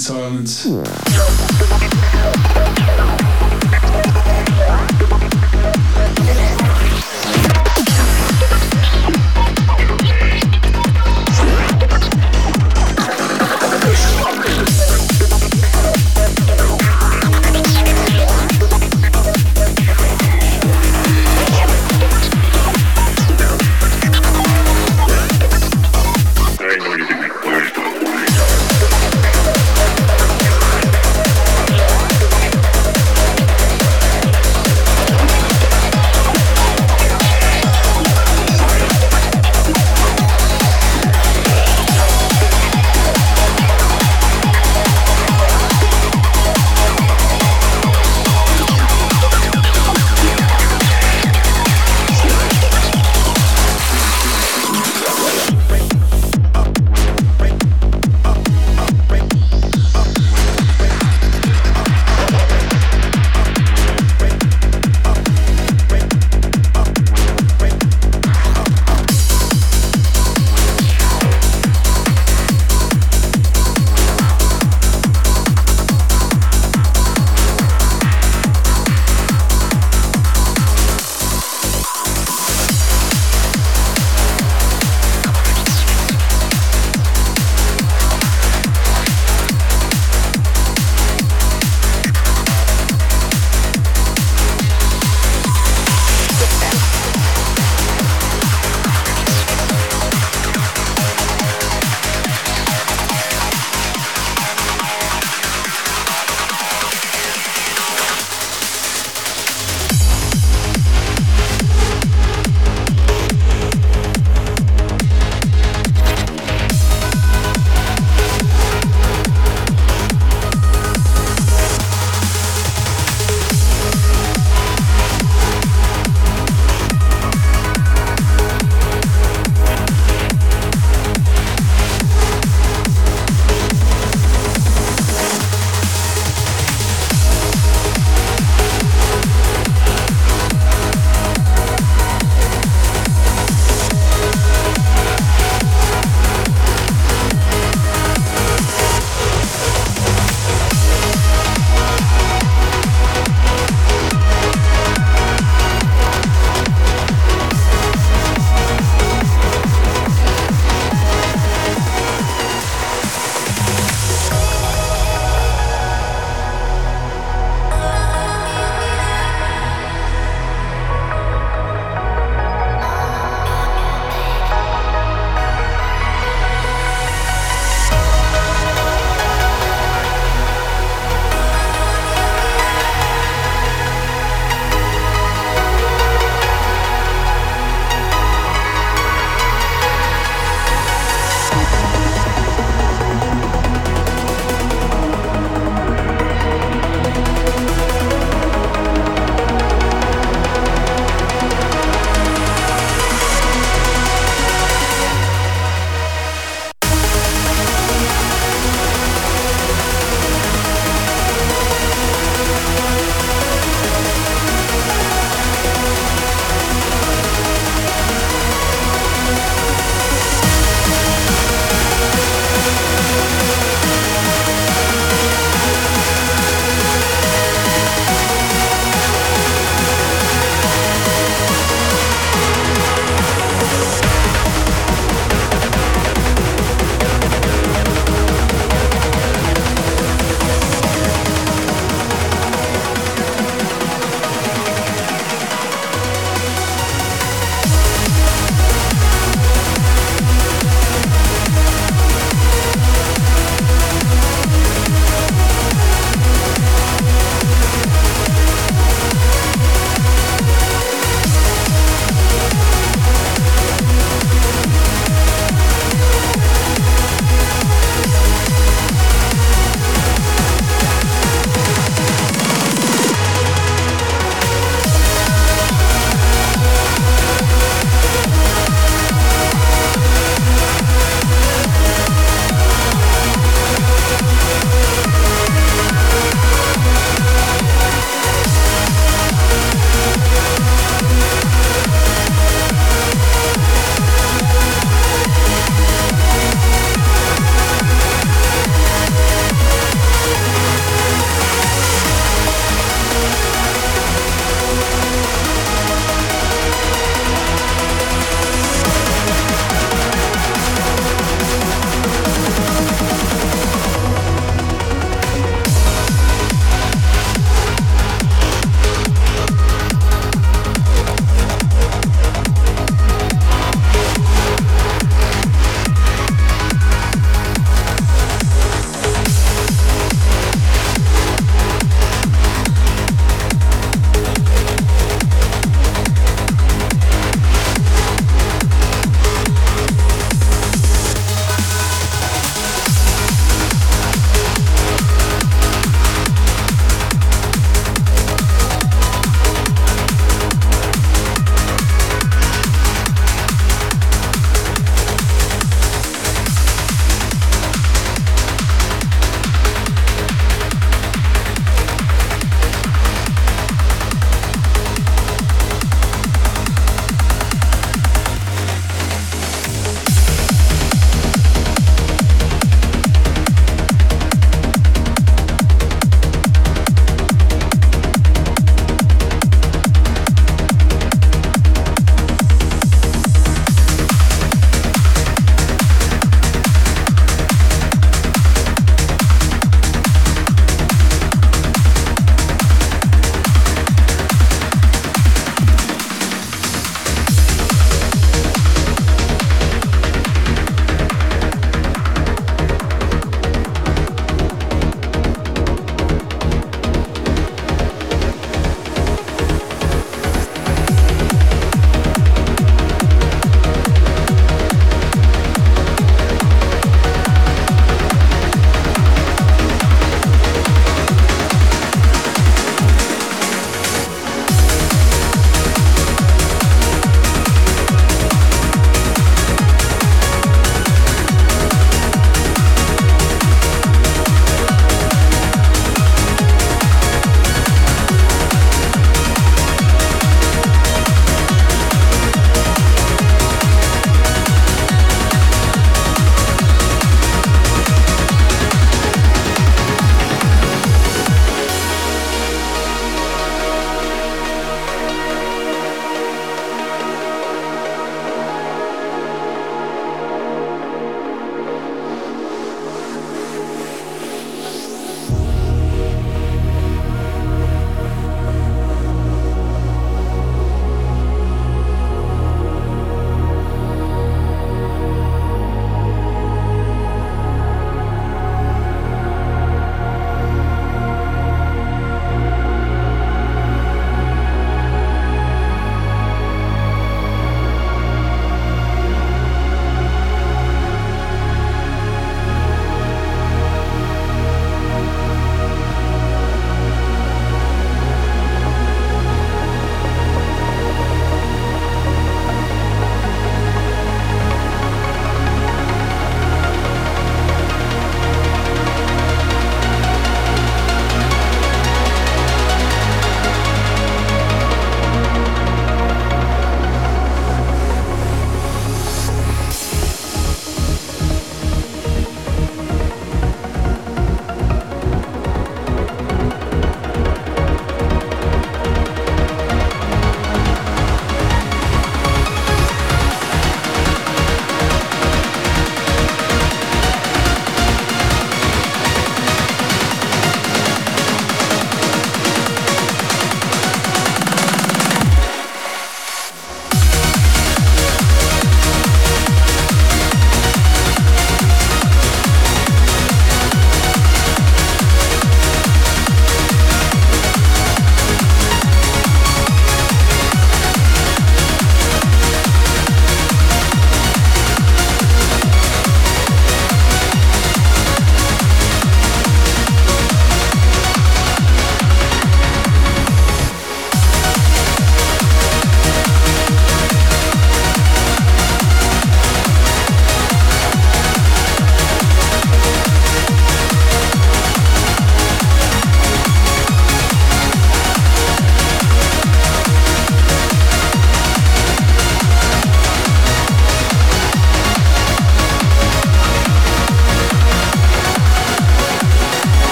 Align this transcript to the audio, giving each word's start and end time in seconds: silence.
silence. 0.00 0.66